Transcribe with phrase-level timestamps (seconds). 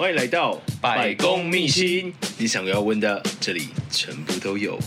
[0.00, 4.78] 欢迎来到百公秘辛，你想要问的，这里全部都有。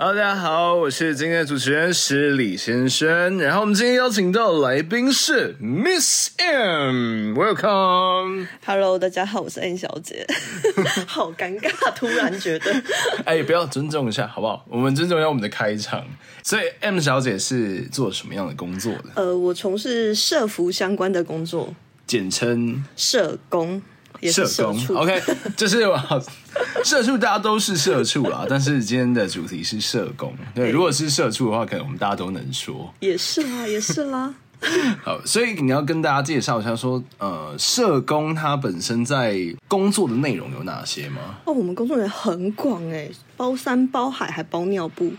[0.00, 3.36] Hello，大家好，我是今天的主持人是李先生。
[3.38, 8.46] 然后我们今天邀请到的来宾是 Miss M，Welcome。
[8.64, 10.24] Hello，大家好，我是 M 小姐。
[11.04, 12.72] 好尴尬，突然觉得。
[13.26, 14.64] 哎，不要尊重一下好不好？
[14.68, 16.06] 我们尊重一下我们的开场。
[16.44, 19.06] 所以 M 小姐是做什么样的工作的？
[19.16, 21.74] 呃，我从事社服相关的工作，
[22.06, 23.82] 简称社工。
[24.20, 25.22] 也是社工，OK，
[25.56, 25.80] 就是
[26.84, 28.46] 社畜，大家都是社畜啦。
[28.48, 32.92] 但是今天的主题是社工，对，如果是社畜的话，可能我们大家都能说。
[33.00, 34.34] 也是啦，也是啦。
[35.04, 39.36] 好，所以你要跟大家介绍一下，说，呃，社工他本身在
[39.68, 41.36] 工作的内容有哪些吗？
[41.44, 45.12] 哦，我们工作也很广哎，包山包海还包尿布，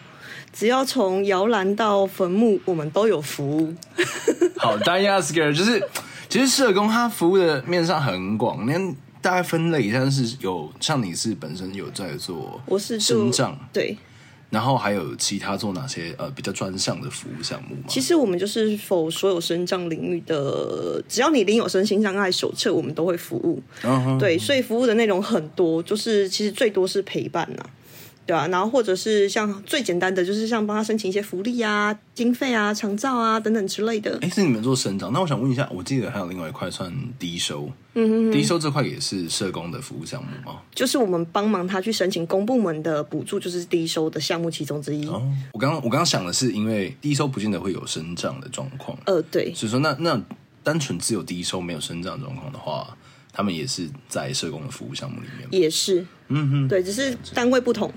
[0.52, 3.74] 只要从摇篮到坟墓，我们都有服务。
[4.58, 5.82] 好，大家 ask 就是。
[6.28, 13.98] 其实社工他服务的面上很广，你大概分类一下，是有像你是本身有在做，我是生长对，
[14.50, 17.84] 然后还有其他做哪些呃比较专项的服务项目吗？
[17.88, 23.62] 其实我们就是否所有生障领域的，只要你领有身心障碍手册，我们都会服务。
[23.84, 24.20] Uh -huh.
[24.20, 27.70] 对，所以服务的内容很多，就是其实最多是陪伴呐、啊。
[28.30, 34.20] 对啊，然后或者是像最简单的，就是像帮他申请一些福利啊、经费啊、长照啊等等之类的。
[34.22, 35.12] 哎，是你们做生长？
[35.12, 40.62] 那我想问一下，我记得还有另外一块算低收，嗯哼，哼，低收这块也是社工的服务项目吗？
[40.76, 45.08] 就是我们帮忙他去申请公部门的补助，就是低收的项目其中之一。
[45.08, 50.22] 哦，我刚刚我刚刚想的是，因为低收不见得会有生长的状况，呃，对，所以说那那
[50.62, 52.96] 单纯只有低收没有生长状况的话，
[53.34, 57.92] 他们也是在社工的服务项目里面，也是，嗯哼，对，只是单位不同。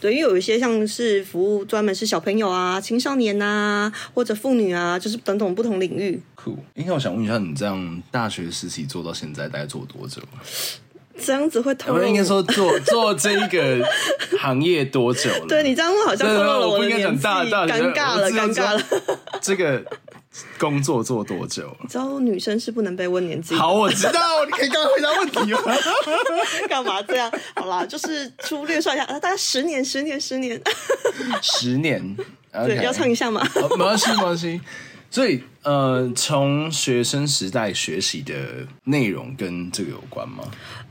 [0.00, 6.20] 对，因为有一些像是服务专门是小朋友啊、青少年啊，或者妇女啊，就是等等不同领域。
[6.34, 10.22] 酷，因为我想问一下，你这样大学实习做到现在，大概做多久？
[11.20, 12.00] 这样子会透露？
[12.00, 13.84] 我应该说 做做这一个
[14.38, 15.46] 行业多久了？
[15.48, 17.42] 对，你这样好像透露了我的年纪，尴
[17.92, 18.82] 尬了，尴尬了。
[19.42, 19.84] 这个。
[20.58, 21.74] 工作做多久？
[21.82, 23.54] 你知道女生是不能被问年纪。
[23.54, 25.76] 好，我知道，你可以刚刚回答问题吗？
[26.68, 27.30] 干嘛这样？
[27.56, 30.60] 好啦，就是粗略算一下，大概十年，十年，十年，
[31.42, 32.16] 十年。
[32.52, 33.46] 对.要唱一下吗？
[33.54, 34.60] 没关系，没关系。
[35.10, 38.34] 所以，呃，从学生时代学习的
[38.84, 40.44] 内容跟这个有关吗？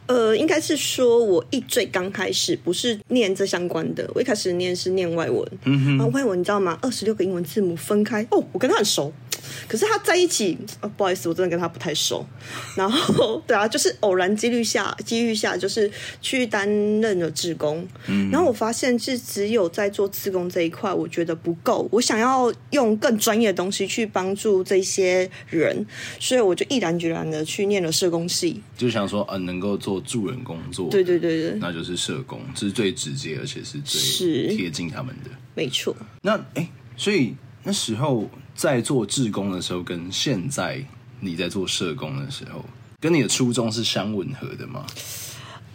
[0.07, 5.45] 呃，应该是说，我一最刚开始不是念这相关的，我一开始念是念外文。
[5.65, 6.77] 嗯哼，然后外文你知道吗？
[6.81, 9.11] 二十六个英文字母分开，哦，我跟他很熟。
[9.67, 12.25] 可是他在一起，哦，不好意思，我真的跟他不太熟。
[12.75, 15.89] 然后，对啊，就是偶然几率下，机遇下，就是
[16.21, 16.69] 去担
[17.01, 17.87] 任了志工。
[18.07, 21.87] 嗯，然后我发现是只有在做志工这一块，我觉得不够。
[21.91, 25.85] 我想要用更专业的东西去帮助这些人，
[26.19, 28.61] 所以我就毅然决然的去念了社工系。
[28.77, 35.31] 就想说，呃，能够做助人工作，对对对对，那就是社工，这是最直接而且是最贴近他们的。
[35.55, 35.95] 没错。
[36.21, 38.29] 那哎，所以那时候。
[38.57, 40.83] 在做志工的时候，跟现在
[41.19, 42.65] 你在做社工的时候，
[42.99, 44.83] 跟你的初衷是相吻合的吗？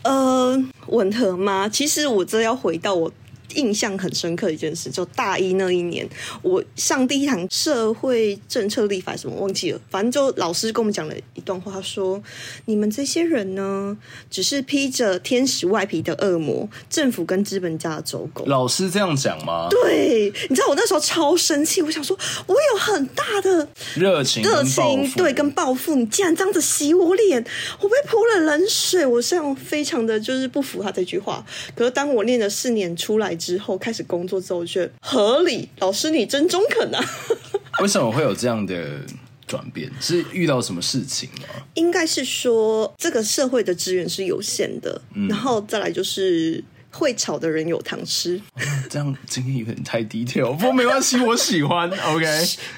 [0.02, 1.68] 呃，吻合吗？
[1.68, 3.12] 其实我这要回到我。
[3.52, 6.08] 印象很深刻的一件事，就大一那一年，
[6.42, 12.22] 我上第一堂社会政策立法什么忘记了，反正就老师跟我们讲了一段话，他说
[12.64, 13.96] ：“你们这些人呢，
[14.30, 19.68] 只是披着天使外皮的恶魔，政府跟资本家的走狗。”老师这样讲吗？
[19.68, 27.44] 对，你知道我那时候超生气，我想说，我有很大的热情，热情对，跟抱负，你竟然这样子洗我脸，
[27.80, 31.44] 我被泼了冷水，我这样非常的就是不服他这句话。
[31.74, 33.32] 可是当我念了四年出来。
[33.42, 35.68] 之后开始工作之后，觉得合理。
[35.80, 37.04] 老师，你真中肯啊！
[37.82, 39.00] 为什么会有这样的
[39.48, 39.90] 转变？
[40.00, 41.48] 是遇到什么事情吗？
[41.74, 46.62] 应该是说，这个社会的资源是有限的，嗯、然后再来就是。
[46.92, 48.40] 会炒的人有糖吃，
[48.88, 51.90] 这样今天有点太低调，不过没关系，我喜欢。
[52.06, 52.24] OK，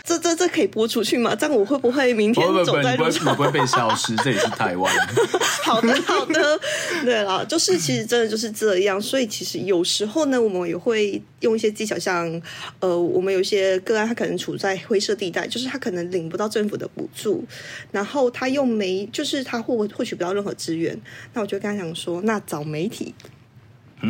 [0.04, 1.34] 这这这可以播出去吗？
[1.34, 3.36] 这样我会不会明天走在路上？
[3.36, 4.14] 不会被消失？
[4.16, 4.92] 这里是台湾。
[5.64, 6.60] 好的，好的。
[7.02, 12.40] 对了，就是其实真的就是这样，所以其实有时候呢，我们也会用一些技巧，像
[12.78, 17.44] 呃，我们有一些个案，他可能处在灰色地带，就是他可能领不到政府的补助，
[17.90, 20.96] 然后他又没，就是他获获取不到任何资源，
[21.32, 23.14] 那我就跟他讲说，那找媒体。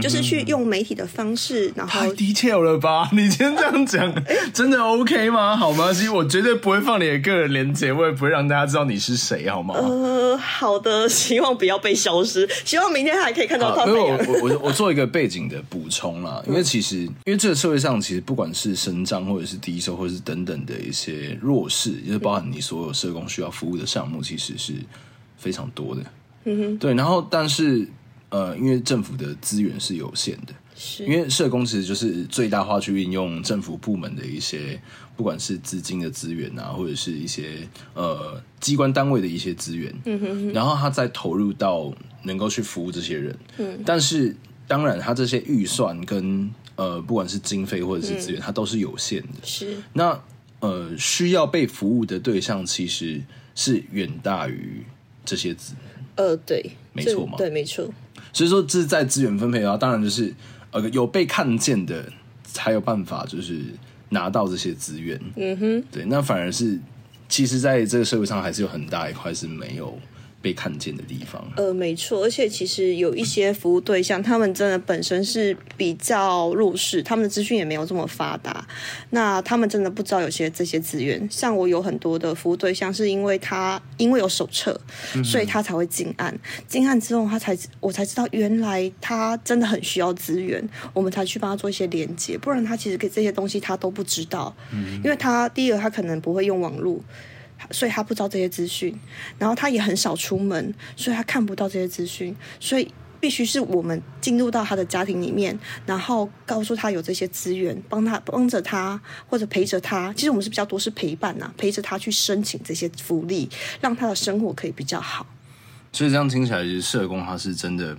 [0.02, 3.08] 就是去用媒体的方式，然后太 detail 了吧？
[3.14, 4.12] 你先这样讲，
[4.52, 5.56] 真的 OK 吗？
[5.56, 5.92] 好吗？
[5.92, 9.74] 其实我绝对不会放你的个人连结，我也不会让大家知道你是谁，好吗？
[9.76, 13.84] 呃，好的，希望不要被消失，希望明天还可以看到他。
[13.86, 14.08] 因为我
[14.42, 24.72] 我我我做一个背景的补充啦，因为其实因为这个社会上其实不管是身障或者是低收或者是等等的一些弱势，也就是包含你所有社工需要服务的项目，其实是
[25.36, 26.02] 非常多的。
[26.46, 27.86] 嗯哼，对，然后但是。
[28.34, 31.04] 呃，因为政府的资源是有限的，是。
[31.04, 34.80] 因为社工其实就是最大化去运用政府部门的一些，
[35.16, 41.94] 不管是资金的资源啊，或者是一些呃机关单位的一些资源，嗯哼哼，然后他再投入到
[42.24, 44.34] 能够去服务这些人，嗯，但是
[44.66, 49.76] 当然他这些预算跟呃不管是经费或者是资源，嗯，它都是有限的，是。
[49.92, 50.20] 那
[50.58, 53.22] 呃需要被服务的对象其实
[53.54, 54.84] 是远大于
[55.24, 55.74] 这些资，
[56.16, 57.88] 呃，对，没错嘛，对，没错。
[58.34, 60.34] 所以说，这是在资源分配的话，当然就是
[60.72, 62.04] 呃有被看见的
[62.42, 63.62] 才有办法，就是
[64.10, 65.18] 拿到这些资源。
[65.36, 66.78] 嗯哼，对，那反而是
[67.28, 69.98] 其实在这个社会上还是有很大一块是没有。
[70.44, 78.68] 被看见的地方，呃，没错，而且其实有一些服务对象，他们真的本身是比较弱势，他们的资讯也没有这么发达，
[79.08, 81.26] 那他们真的不知道有些这些资源。
[81.30, 84.78] 像我有很多的服务对象，是因为他因为有手册，
[85.24, 86.38] 所以他才会进案，
[86.68, 90.62] 进案之后他才我才知道原来他真的很需要资源，
[90.92, 97.02] 我们才去帮他做一些连接，不然他其实给这些东西他都不知道，嗯因为他第一个他可能不会用网络。
[97.70, 98.98] 所以他不知道这些资讯，
[99.38, 110.12] 然后他也很少出门，所以他看不到这些资讯，所以必须是我们进入到他的家庭里面，然后告诉他有这些资源，帮他帮着他或者陪着他。
[110.12, 113.48] 其实我们是比较多是陪伴呐，陪着他去申请这些福利，
[113.80, 115.26] 让他的生活可以比较好。
[115.90, 117.96] 所以这样听起来，其实社工他是真的，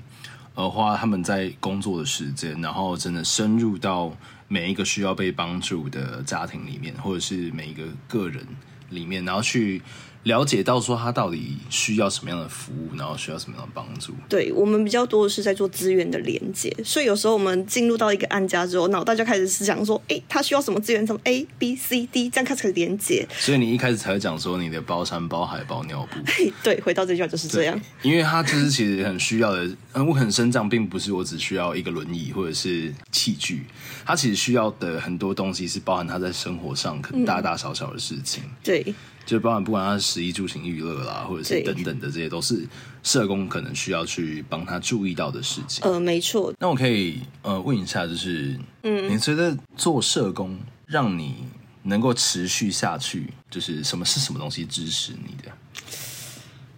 [0.54, 4.16] 呃，花他们在工作的时间，然后真的深入到
[4.48, 8.46] 每一个需要被帮助的家庭里面，或者是每一个个人。
[8.90, 9.82] 里面，然后去
[10.26, 14.12] 了解到说他到底需要什么样的服务，然后需要什么样的帮助。
[14.28, 21.06] 对，我们比较多的是在做资源的连接，所以有时候我们进入到一个案家之后，脑袋就开始思想说，哎，他需要什么资源？
[21.06, 23.28] 从 A、B、C、D 这样开始连接。
[23.38, 26.20] 所以你一开始才会讲说你的包山包海包尿布。
[26.64, 27.80] 对，回到这句话就是这样。
[28.02, 33.68] 因为他就是其实很需要的，嗯，我很生长，并不是我只需要一个轮椅或者是器具，
[34.04, 38.44] 他其实需要的很多东西是包含他在生活上可能大大小小的事情。
[38.44, 38.96] 嗯、对。
[39.26, 42.68] 就包含不管他是食衣住行娱乐啦，或者是等等的这些，都是
[43.02, 45.84] 社工可能需要去帮他注意到的事情。
[45.84, 46.54] 呃，没错。
[46.60, 51.46] 那我可以呃问一下，就是嗯，你觉得做社工让你
[51.84, 55.52] 能够持续下去，就是什么是什么东西支持你的？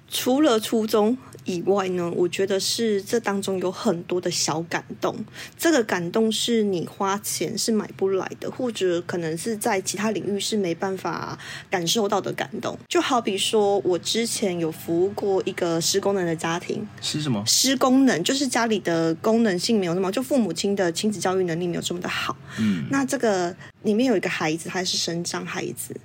[0.10, 1.18] 除了初衷。
[1.48, 5.16] 以外呢，我觉得是这当中有很多的小感动，
[5.58, 11.40] 这个感动是你花钱是买不来的，或者可能是在其他领域是没办法
[11.70, 12.78] 感受到的感动。
[12.90, 17.42] 就好比说我之前有服务过一个失功能的家庭，是什么？
[17.48, 22.36] 失功能就是家里的功能性没有那么，就父母亲的亲子教育能力没有这么的好。
[22.60, 25.96] 嗯，那这个里面有一个孩子，他是生障孩子，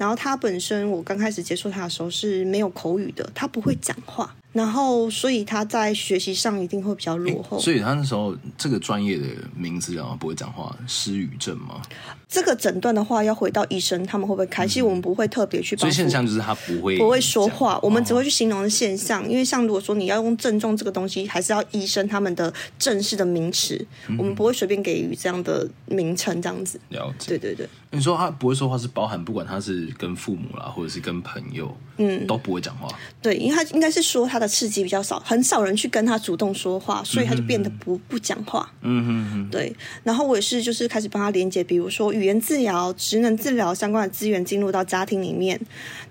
[0.00, 4.34] 然后他本身我刚开始接触他的时候是没有口语的，他不会讲话。
[4.52, 7.58] 然后，所以他在学习上一定会比较落后。
[7.60, 9.24] 所以他那时候这个专业的
[9.56, 11.80] 名字，然后不会讲话，失语症吗？
[12.28, 14.66] 这个诊断的话，要回到医生，他们会不会开？
[14.66, 15.76] 其实我们不会特别去。
[15.76, 19.28] 所以现象就是他不会不会说话，我们只会去形容的现象。
[19.28, 23.84] 因为像如果说你要用症状这个东西，还是要医生他们的正式的名词，
[24.18, 26.80] 我们不会随便给予这样的名称，这样子。
[26.88, 27.28] 了解。
[27.28, 27.68] 对对对。
[27.92, 32.88] 你说他不会说话，是包含不管他是跟父母啦，或者是跟朋友，嗯，都不会讲话。
[33.20, 34.39] 对，因为他应该是说他。
[34.40, 38.68] 的刺激比较少，很少人去跟他主动说话，所以他就变得不不讲话。
[38.80, 39.72] 嗯嗯嗯，对。
[40.02, 45.60] 然后我也是，就是开始帮他连接，比如说语言治疗、职能治疗相关的资源进入到家庭里面。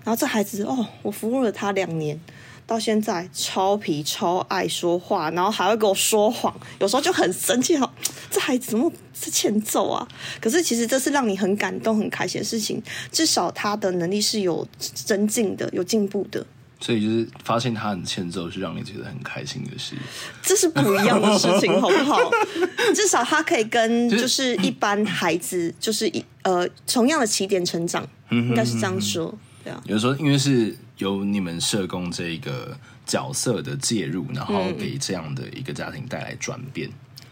[0.04, 2.18] 然后这孩子哦，我服务了他两年，
[2.66, 7.76] 到现在超皮、超爱说话，然后还会给我说谎，有时候就很生气。
[7.76, 7.92] 哈，
[8.30, 10.06] 这孩子怎么是欠揍啊？
[10.40, 12.82] 可是其实这是让你很感动、很开心的事情，
[13.12, 16.46] 至少他的能力是有增进的、有进步的。
[16.80, 19.94] 所以就是发现他很欠揍，是让你觉得很开心的事。
[20.42, 22.18] 这是不一样的事情，好不好？
[22.94, 29.36] 至少他可以跟就是一般孩子，就是一呃同样的起点成长，应该是这样说。
[29.62, 36.90] 对啊，有时候因为是由你们社工这一个角色的介入，然后给这样的一个家庭带来转变。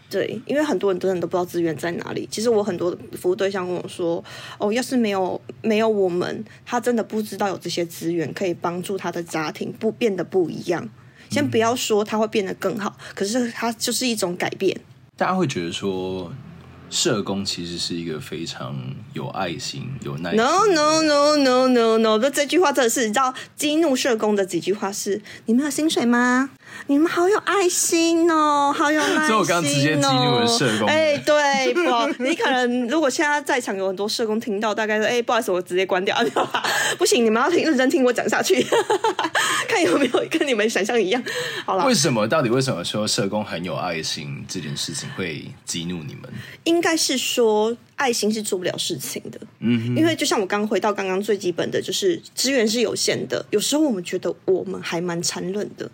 [0.09, 2.27] 对，因为很多人真的都不知道资源在哪里。
[2.31, 4.23] 其实我很多服务对象跟我说
[4.57, 10.89] ：“哦，要是没有没有我们，他真的不知道有这些资源可以帮助他的家庭不变得不一样。
[11.29, 14.75] 先不要说他会变得更好，可是他就是一种改变。
[15.15, 16.33] 大家会觉得说。
[16.89, 18.75] 社工其实是一个非常
[19.13, 20.37] 有爱心、有耐心。
[20.37, 22.19] No no no no no no！
[22.19, 26.49] 这这句话真的是你知道激怒社工的几句话是：你们有薪水吗？
[26.87, 29.25] 你们好有爱心哦，好有耐心哦。
[29.27, 30.87] 所以我刚刚直接激怒了社工。
[30.87, 36.15] 哎，对，不，你可能如果现在在场有很多社工听到，大概说哎，不好意思，我直接关掉。
[36.97, 38.65] 不行，你们要听认真听我讲下去，
[39.67, 41.21] 看有没有跟你们想象一样。
[41.65, 42.27] 好了，为什么？
[42.27, 46.31] 到底为什么说社工很有爱心这件事情会激怒你们？
[46.79, 49.37] 应该是说，爱心是做不了事情的。
[49.59, 55.91] 嗯，因为就像我刚回到刚刚最基本的就是资源是有限的，有时候我们觉得我们还蛮残忍的，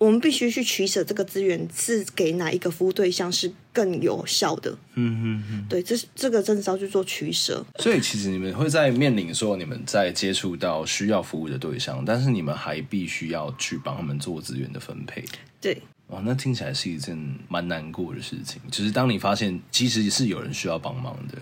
[0.00, 4.70] 我们必须去取舍这个资源是给哪一个服务对象是更有效的。
[4.94, 7.62] 嗯嗯嗯，对，这是这个真的是要去做取舍。
[7.78, 15.22] 所以其实你们会在面临说你们在接触到需要服务的对象，但是你们还必须要去帮他们做资源的分配。
[15.60, 15.76] 对。
[16.06, 17.16] 哦，那听起来是一件
[17.46, 18.58] 蛮难过的事情。
[18.70, 21.38] 就是当你发现其实是有人需要帮忙的，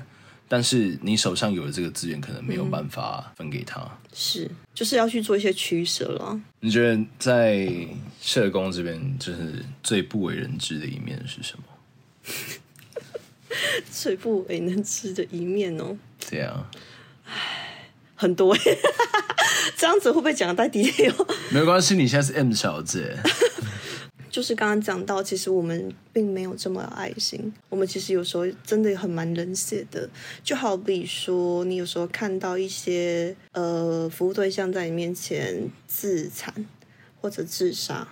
[0.49, 6.41] 但是你手上有的这个资源可能没有办法分给他，嗯、是就是要去做一些取舍了。
[6.61, 7.69] 你觉得在
[8.21, 11.65] 社工这边，就是最不为人知的一面是什么？
[13.93, 15.97] 最不为人知的一面哦，
[16.31, 16.69] 对啊，
[17.27, 18.61] 唉，很多哎，
[19.77, 21.13] 这样子会不会讲得太低调？
[21.51, 23.17] 没有关系，你现在是 M 小姐。
[24.39, 27.53] 就是刚刚讲到，其实我们并没有这么有爱心。
[27.69, 30.09] 我们其实有时候真的很蛮冷血的。
[30.45, 36.55] 就好比说，你有时候看到一些呃服务对象在你面前自残
[37.21, 38.07] 或者自杀，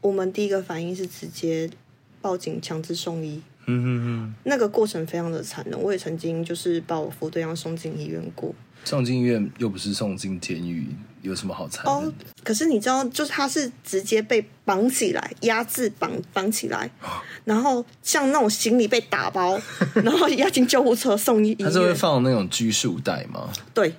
[0.00, 1.68] 我们第一个反应是直接
[2.22, 3.42] 报警强制送医。
[3.66, 4.34] 嗯嗯嗯。
[4.44, 5.78] 那个过程非常的残忍。
[5.78, 8.54] 我也曾经就是把我服务对象送进医院过。
[8.86, 10.86] 送进医院又不是送进监狱，
[11.22, 12.08] 有什么好残忍的？
[12.08, 16.90] 哦，可是你知道，就是他是直接被绑起来，压制绑绑起来，
[17.44, 19.60] 然后像那种行李被打包，
[20.02, 21.54] 然后押进救护车送医。
[21.56, 23.48] 他是会放那种拘束带吗？
[23.74, 23.92] 对，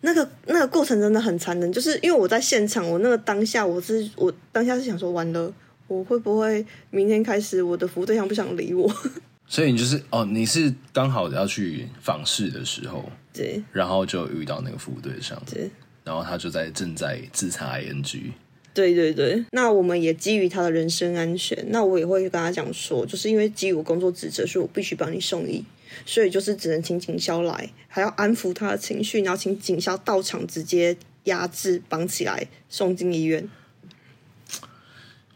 [0.00, 5.52] 那个那个过程真的很残忍，就是因为我在现场，我那个当下我是我当下是想说，完了，
[5.86, 8.90] 我会不会明天开始我的服务对象不想理我？
[9.46, 13.04] 所以你就是哦，你是刚好要去访视的时候。
[13.34, 15.68] 对，然后就遇到那个服务对象，对，
[16.04, 18.32] 然后他就在正在自查 ing，
[18.74, 25.64] 对对对，那我们也基于他的人身安全，那我也会跟他讲说，就是因为基于我工作职责，所以我必须帮你送医，
[26.04, 30.94] 所以就是只能请警消来，还要安抚他的情绪，然后请警消到场直接
[31.24, 33.48] 压制绑起来送进医院。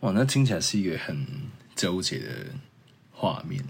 [0.00, 1.26] 哇，那听起来是一个很
[1.74, 2.26] 纠结的
[3.10, 3.64] 画面，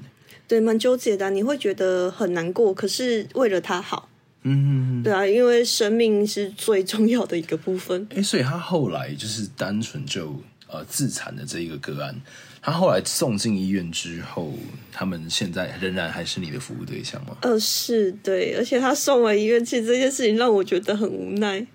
[0.49, 4.09] 对，蛮纠结的，你会觉得很难过，可是为了他好。
[4.43, 8.09] 嗯，对啊，因为生命是最重要的一个部分。
[8.15, 12.15] 哎，所以他后来就是单纯就呃自残的这一个个案，
[12.63, 14.53] 他后来送进医院之后，
[14.93, 17.37] 他们现在仍然还是你的服务对象吗？
[17.43, 21.67] 呃，是对，而且他送了医院，其实这件事情让我觉得很无奈。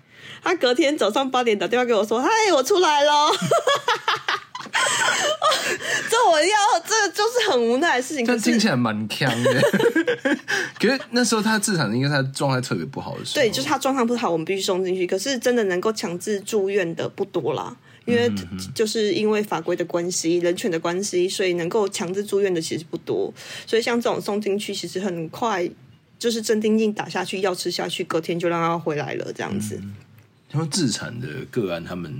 [0.42, 3.12] 他隔天早上八点打电话给我说：“嗨，我出来了。”
[6.10, 8.24] 这我要，这就是很无奈的事情。
[8.26, 9.60] 但听起来蛮强的。
[10.78, 13.42] 可是那时候他自残，应该他状态特别不好的时候。
[13.42, 15.06] 对，就是他状态不好，我们必须送进去。
[15.06, 18.30] 可是真的能够强制住院的不多啦，因为
[18.74, 23.32] 就是因为法规的关系、人权的关系，所以能够强制住院的其实不多。
[23.66, 25.68] 所以像这种送进去，其实很快
[26.18, 29.80] 就是镇定剂打下去，药吃下去，隔天就让他回来了，这样子。
[30.50, 32.12] 他们自残的个案，他们。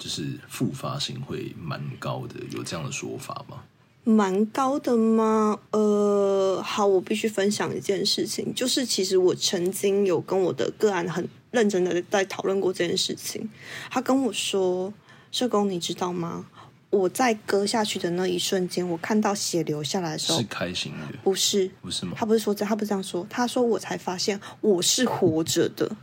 [0.00, 3.58] 就是复发性会蛮高的，有这样的说法吗？
[4.04, 5.60] 蛮高的吗？
[5.70, 13.48] 呃，好，我必须分享一件事情，就是其实我曾经有跟我的个案很认真的在讨论过这件事情。
[13.90, 14.92] 他跟我说
[15.30, 16.46] ：“社工，你知道吗？
[16.90, 21.70] 我在割下去的那一瞬间，我看到血流下来的时候，是开心的，不是？
[21.82, 22.14] 不是吗？
[22.16, 23.24] 他不是说这，他不是这样说。
[23.30, 25.96] 他说我才发现我是活着的。”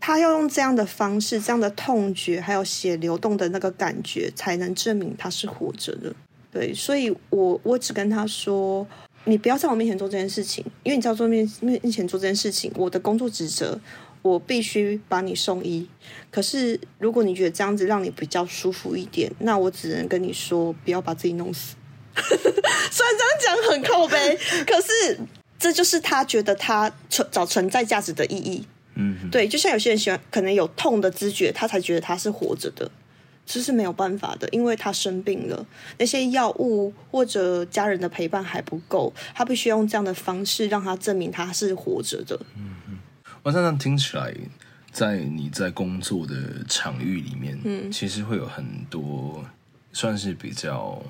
[0.00, 6.14] 他要用这样的方式，这样的痛觉，还有血流动的那个感觉，才能证明他是活着的。
[6.54, 8.86] 对，所以我我只跟他说，
[9.24, 13.80] 你不要在我面前做这件事情，因为你在我面面面前做这件事情，我的工作职责，
[14.22, 15.88] 我必须把你送医。
[16.30, 21.74] 可是如果你觉得这样子让你比较舒服一点，那我只能跟你说，不要把自己弄死。
[22.14, 25.18] 虽然这样讲很靠北，可是
[25.58, 28.64] 这就是他觉得他存找存在价值的意义。
[28.94, 32.88] 嗯，对，就像有些人喜欢，可能有痛的知觉，他才觉得他是活着的，
[33.46, 35.66] 这是没有办法的，因为他生病了，
[35.98, 42.38] 那些药物或者家人的陪伴还不够，他必须用这样的方式让他证明他是活着的。
[42.56, 42.98] 嗯嗯，
[43.42, 44.34] 我常常听起来，
[44.90, 49.44] 在你在工作的场域里面，嗯，其实会有很多
[49.92, 51.02] 算是比较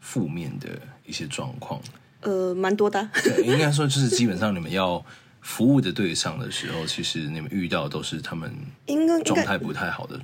[0.00, 0.68] 负面的
[1.06, 1.80] 一些状况？
[2.20, 3.08] 呃，蛮多的。
[3.22, 5.02] 对，应该说就是基本上你们要
[5.40, 8.52] 服务的对象的时候，其实你们遇到的都是他们
[8.86, 10.20] 应该状态不太好的。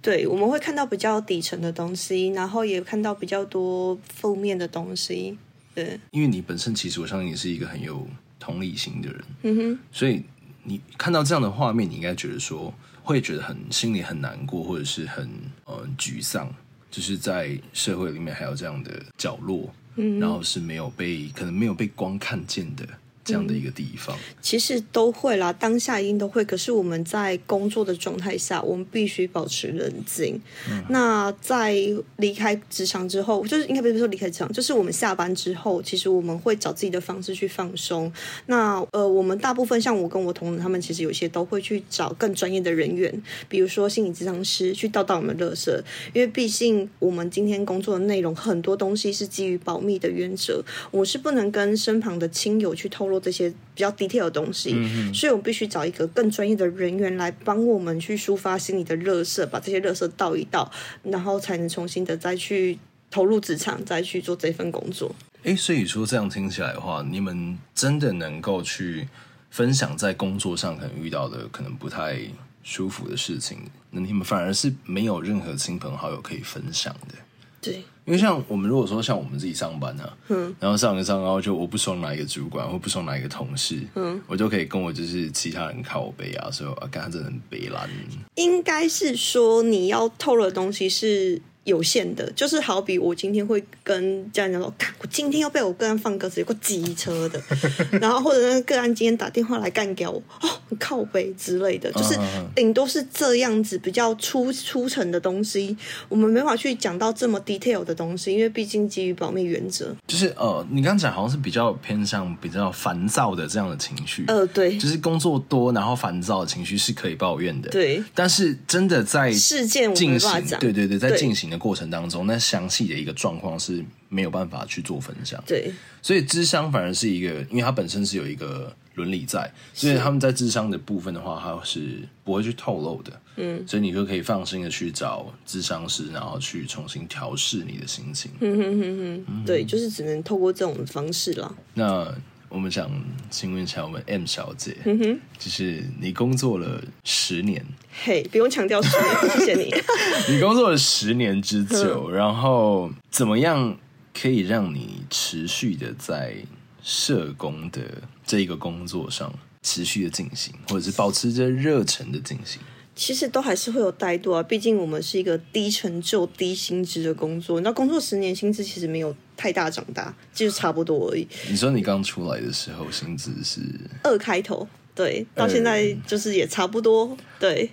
[0.00, 5.36] 对，我们会看到比较底层的东西，然后也看到比较多负面的东西。
[5.74, 8.06] 对，因为你本身其实我相信你是一个很有
[8.38, 10.22] 同理心的人，嗯哼，所以
[10.64, 15.28] 你看到这样的画面，你应该觉得说会觉得很心里很难过，或者是很
[15.64, 16.48] 呃沮丧，
[16.90, 22.86] 就是在社会里面还有这样的角落，嗯，然后是没有被可能没有被光看见的。
[23.28, 26.44] 这样的一个地方，嗯，其实都会啦，当下一定都会。
[26.44, 30.40] 可是我们在工作的状态下，我们必须保持冷静。
[30.70, 31.76] 嗯、那在
[32.16, 38.10] 离开职场之后，就是应该不是说离开职场，就是我们下班之后，其实我们会找自己的方式去放松。
[38.46, 45.70] 那呃，我们大部分像我跟我同仁他们，其实有些都会去找更专业的人员，比如说心理咨商师去倒倒我们的垃圾，
[46.14, 53.17] 因为毕竟我们今天工作的内容很多东西是基于保密的原则，我是不能跟身旁的亲友去透露。
[53.20, 60.70] 这些比较 detail 的东西，嗯、所以我们必须找一个更专业的人员来帮我们去抒发心里的热色，把这些热色倒一倒，
[61.02, 62.78] 然后才能重新的再去
[63.10, 65.14] 投入职场，再去做这份工作。
[65.44, 69.08] 哎，所以说这样听起来的话，你们真的能够去
[69.50, 72.18] 分享在工作上可能遇到的可能不太
[72.62, 73.58] 舒服的事情，
[73.90, 77.14] 那你们反而是没有任何亲朋好友可以分享的。
[77.60, 87.88] 对，因为像我们如果说像我们自己上班呢、啊，嗯，然后上一上，然后就我不爽哪一个主管，或不爽哪一个同事，嗯，我就可以跟我就是其他人靠背啊，说啊，干他真的很悲蓝。
[88.36, 91.42] 应该是说你要透露的东西是。
[91.68, 97.40] 有限的，就是好比我今天会跟家人讲说，我今天要被我个案放鸽子，有个机车的，
[98.00, 100.48] 然后或者那个个案今天打电话来干掉我，哦，
[100.78, 102.18] 靠北之类的，就是
[102.56, 105.76] 顶多是这样子比较粗粗层的东西，
[106.08, 109.94] 我们没法去讲到这么 detail 的东西，因为毕竟基于保密原则。
[110.06, 121.57] 就是呃，你刚刚讲好像是比较偏向比较烦躁的这样的情绪，呃，对，就是工作多然后烦躁的情绪是可以抱怨的，对，但是真的在事件进行，对对对，在进行的。
[121.58, 125.42] 过程当中，那详细的一个状况是没有办法去做分享。
[125.46, 133.12] 对，所以智商反而是一个，因为它本身是有一个伦理在，所以他们在智商的部分的话，它是不会去透露的。
[133.36, 138.30] 嗯，所以你就可以放心的去找智商师，然后去重新调试你的心情。
[138.40, 141.56] 嗯哼哼哼，嗯、对，就是只能透过这种方式了。
[141.74, 142.14] 那。
[142.48, 142.90] 我们想
[143.30, 147.64] 请问一下，我们 M 小姐，嗯哼，就是你工作了十年，
[148.04, 149.74] 嘿，不用强调十年，谢谢你。
[150.32, 153.76] 你工作了十年之久，嗯、然后怎么样
[154.18, 156.36] 可以让你持续的在
[156.82, 157.80] 社工的
[158.24, 159.32] 这一个工作上
[159.62, 162.60] 持续的进行，或者是保持着热忱的进行？
[162.96, 167.60] 其实都还是会有怠惰啊，毕竟我们是一个低成就、低薪资的工作。
[167.60, 171.26] 那工作十年，薪资其实没有太大长大，就是差不多而已。
[171.48, 173.60] 你说你刚出来的时候，薪资是
[174.02, 177.70] 二开头，对，到现在就是也差不多，对。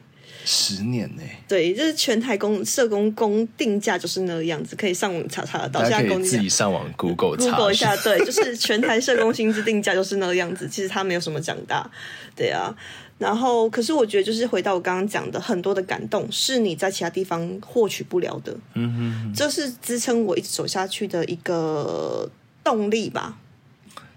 [0.48, 1.24] 十年呢？
[1.48, 5.82] 对，就是全台工社工工定价就是那个样子，可以上网查查得到。
[5.82, 10.70] 大家可以自己上网 Google 查 Google 一下， 对，就是全台社工薪资定价就是那个样子。
[10.70, 11.90] 其实它没有什么长大，
[12.36, 12.72] 对啊。
[13.18, 18.56] 然后，可是我觉得，就是回到我刚刚讲的，很多的感动是你在其他地方获取不了的。
[18.74, 22.30] 嗯哼哼，这是支撑我一直走下去的一个
[22.64, 23.38] 动力吧。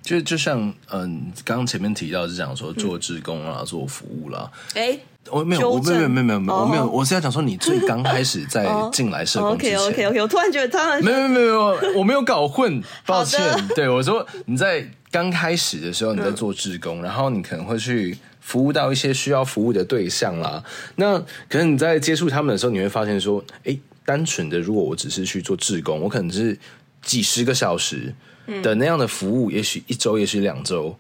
[0.09, 4.51] 就就像嗯，刚刚前面提到是讲说做志工啦，嗯、做服务啦。
[4.73, 4.99] 哎，
[5.31, 9.79] 我没有，我没有，没有，没有，没有，我没有，我是要讲说你最刚开始在进来社工之前。
[9.79, 13.39] OK，OK，OK，、okay, okay, okay, 我突然觉得他们没有，没有，没有，我没有搞混， 抱歉。
[13.41, 18.17] 的对我说你在刚开始的时候你在做志工，嗯、然后你可能会去。
[18.41, 20.65] 服务到一些需要服务的对象啦，
[20.97, 21.19] 那
[21.51, 26.59] 可能你在接触他们的时候，你会发现说，诶，单纯的如果我只是去做志工，我可能是
[27.03, 28.15] 几十个小时
[28.63, 30.95] 的那样的服务，也许一周，也许两周，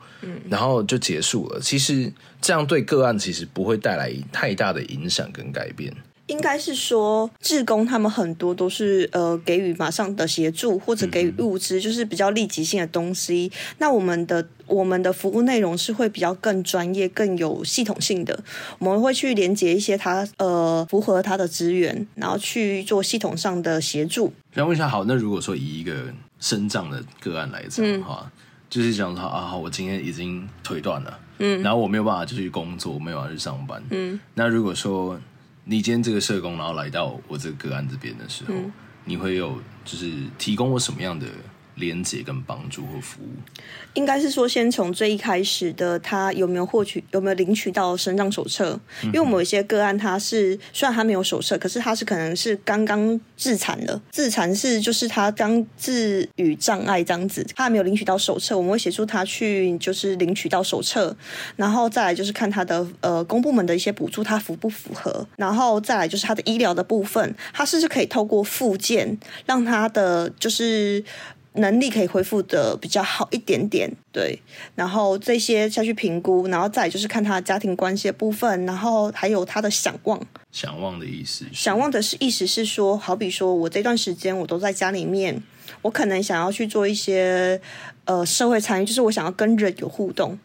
[0.49, 1.61] 然后就结束了。
[1.61, 5.93] 其实这样对个案其实不会带来太大的影响跟改变。
[6.27, 13.51] 应该是说，志工他们很多都是呃给予马上的协助，或者给予物资，就是比较立即性的东西。
[13.79, 18.45] 那我们的我们的服务内容是会比较更专业、更有系统性的。
[18.79, 24.31] 我们会去连接一些他呃符合他的资源，然后去做系统上的协助。
[24.55, 28.31] 想问一下，好，那如果说以一个身障的个案来讲的话，嗯、
[28.70, 35.18] 就是讲说啊，我今天已经腿断了，嗯，然后我没有办法就去工作，没有办法去上班，嗯，那如果说。
[35.70, 38.72] 你今天这个社工，然后来到我这个个案这边的时候，嗯、
[39.05, 41.27] 你会有就是提供我什么样的
[41.79, 43.29] 连接跟帮助和服务？
[43.95, 48.79] 应该是说，先从最一开始的他有没有获取、有没有领取到身障手册？
[49.03, 61.17] 因为我们有一些个案，他是虽然他没有手册，可是他是可能是刚刚自残了，自残是就是他刚自语障碍这样子，他还没有领取到手册，我们会协助他去就是领取到手册，
[61.57, 71.03] 然后再来就是看他的呃公部门的一些补助他符不符合，然后再来就是他的医疗的部分，他是不是可以透过附件让他的就是。
[71.59, 74.40] 能力可以恢复的比较好一点点，对，
[74.75, 80.21] 然后这些下去评估，然后再就是看他的家庭关系的部分，然后还有他的想望。
[80.51, 85.42] 想望的意思，想望的是意思是说，好比说我这段时间我都在家里面，
[85.83, 87.61] 我可能想要去做一些
[88.05, 90.38] 呃社会参与，就是我想要跟人有互动。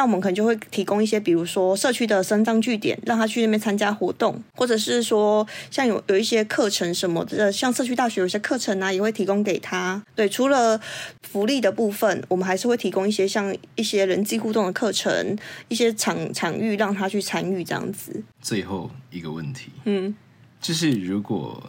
[0.00, 10.02] 那我们可能就会提供一些，比如说社区的身障据点，让他去那边参加活动，或者是说像有有一些课程什么的，像社区大学有些课程啊，也会提供给他。
[10.14, 10.80] 对，除了
[11.20, 15.36] 福利的部分，我们还是会提供一些像一些人际互动的课程，
[15.68, 18.22] 一些场场域让他去参与这样子。
[18.40, 20.14] 最后一个问题，嗯，
[20.62, 21.62] 就是如果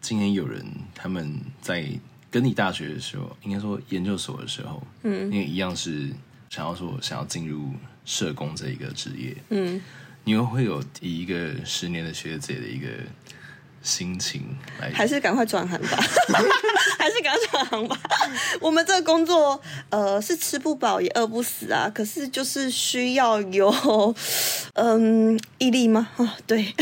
[0.00, 1.88] 今天有人他们在
[2.32, 6.10] 跟你大学的时候，应该说研究所的时候，嗯，因为一样是。
[6.50, 7.70] 想要说想要进入
[8.04, 9.82] 社工这一个职业，嗯，
[10.24, 12.86] 你又会有以一个十年的学姐的一个
[13.82, 15.88] 心情来，还是赶快转行吧，
[16.98, 17.98] 还是赶快转行吧。
[18.60, 21.90] 我们这个工作，呃，是吃不饱也饿不死啊。
[21.94, 24.14] 可是就是需要有，
[24.74, 26.08] 嗯，毅力吗？
[26.16, 26.74] 啊，对，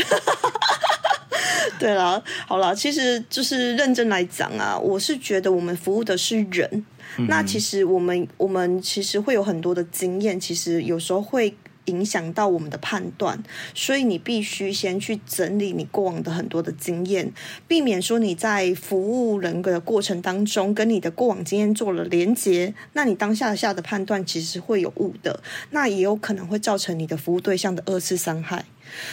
[1.79, 6.85] 对啦，好啦，其实就是认真来讲啊，我是觉得我们服务的是人。
[7.29, 13.41] 那其实我们我们其实会有很多的经验，其实有时候会影响到我们的判断，
[13.73, 17.31] 所以你必须先去整理你过往的很多的经验，
[17.67, 18.99] 避免说你在服
[19.31, 28.65] 务人格的过程当中跟你的过往经验做了连结，那你当下下的判断其实会有误的，那也有可能会造成你的服务对象的二次伤害。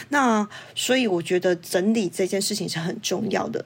[0.09, 3.65] 那所以我觉得整理这件事情是很重要的。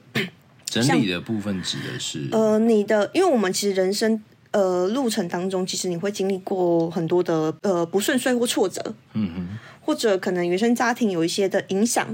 [0.65, 4.21] 整理的部分指的是呃，你的，因为我们其实人生
[4.57, 8.81] 呃路程当中，其实你会经历过很多的呃不顺遂或挫折，
[9.13, 9.47] 嗯哼。
[9.87, 12.05] 或者可能原生家庭有一些的影响，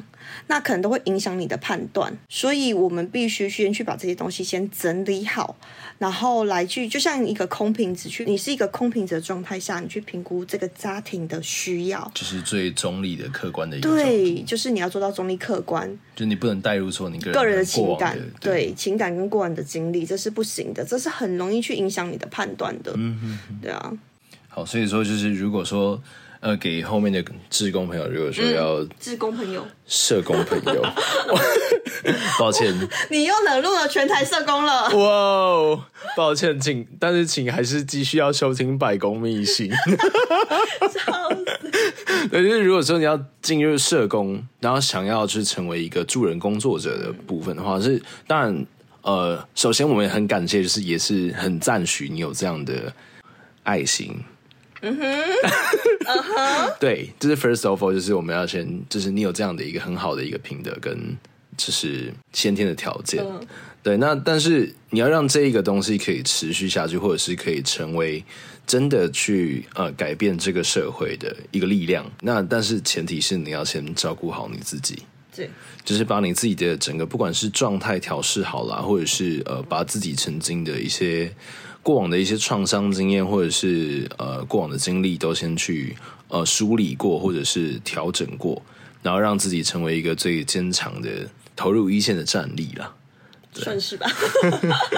[0.45, 5.55] 那可能都会影响你的判断，所以我们必须先去把这些东西先整理好，
[5.97, 13.89] 然后来去就像一个空瓶子去，你是一个空瓶子的状态下，你去评估这个家庭的需要，就是最中立的、客观的一个。
[13.89, 22.91] 对，就是你要做到中立客观，就你不能带入说你个人，个人的情感，对，对情感跟过往的经历，这是不行的，这是很容易去影响你的判断的。
[22.95, 23.93] 嗯哼哼，对啊。
[24.49, 26.01] 好，所以说就是如果说。
[26.43, 30.85] 呃，给后面的志工朋友，如果说要志工朋友、社工朋友，
[32.37, 32.77] 抱歉，
[33.09, 34.89] 你又冷落了全台社工了。
[34.89, 35.85] 哇，
[36.17, 39.71] 抱歉，请，但是请还是继续要收听百工秘辛。
[39.71, 42.27] 笑死！
[42.29, 48.65] 对，就是如果说你要进入社工，然后想要去成为一个助人工作者的部分的话，是当然，
[49.03, 52.91] 呃，首先我们也很感谢，就是也是很赞许你有这样的
[53.63, 54.15] 爱心。
[54.81, 55.05] 嗯哼，
[56.05, 60.97] 嗯哼， 对，就是 first of all，就是我们要先，就是你有这样的一个很好的一个品德跟
[61.55, 63.39] 就是先天的条件，嗯、
[63.81, 63.95] 对。
[63.97, 68.23] 那但是你要让这一个东西可以持续下去，或者是可以成为
[68.65, 75.03] 真的去呃改变这个社会的一个力量，那但是前提是你要先照顾好你自己，
[75.35, 75.49] 对，
[75.83, 81.33] 就是把你自己的整个不管是状态调试好了，或者是呃把自己曾经的一些。
[81.81, 85.93] 过往的一些创伤经验，或者是呃过往的经历，都先去
[86.29, 88.63] 呃梳理过，或者是调整过，
[89.01, 91.09] 然后让自己成为一个最坚强的
[91.57, 92.95] 投入一线的战力了，
[93.51, 94.09] 算是吧。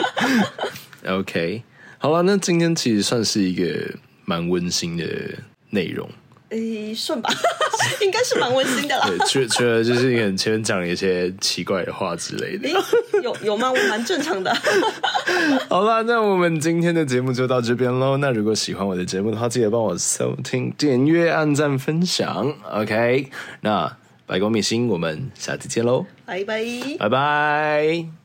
[1.09, 1.63] OK，
[1.97, 5.05] 好了，那今天其实算是一个蛮温馨的
[5.71, 6.07] 内容。
[6.49, 7.29] 诶，顺吧，
[8.01, 9.07] 应该是蛮温馨的啦。
[9.07, 12.69] 对，除除了就是你很前面讲了一些奇怪的话之类的，
[13.23, 13.71] 有有吗？
[13.71, 14.55] 我蛮正常的。
[15.69, 18.17] 好了，那我们今天的节目就到这边喽。
[18.17, 22.53] 那如果喜欢我的节目的话，记得帮我收听、点阅、按赞、分享。
[22.71, 23.29] OK，
[23.61, 26.63] 那白光明星，我们下次见喽，拜拜，
[26.99, 28.24] 拜拜。